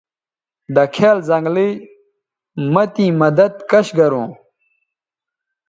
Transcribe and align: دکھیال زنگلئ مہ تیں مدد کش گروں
دکھیال 0.75 1.17
زنگلئ 1.29 1.71
مہ 2.73 2.83
تیں 2.93 3.11
مدد 3.21 3.53
کش 3.69 3.87
گروں 3.97 4.27